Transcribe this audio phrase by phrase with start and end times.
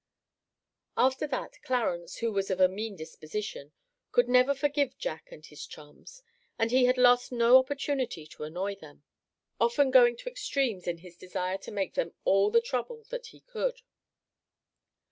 [0.97, 3.71] After that Clarence, who was of a mean disposition,
[4.11, 6.23] could never forgive Jack and his chums;
[6.57, 9.03] and he had lost no opportunity to annoy them,
[9.59, 13.41] often going to extremes in his desire to make them all the trouble that he
[13.41, 13.83] could.